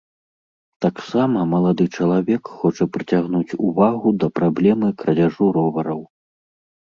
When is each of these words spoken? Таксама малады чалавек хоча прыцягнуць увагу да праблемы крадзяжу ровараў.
Таксама 0.83 1.39
малады 1.51 1.85
чалавек 1.97 2.43
хоча 2.61 2.87
прыцягнуць 2.95 3.55
увагу 3.69 4.13
да 4.23 4.27
праблемы 4.39 4.87
крадзяжу 5.03 5.51
ровараў. 5.59 6.01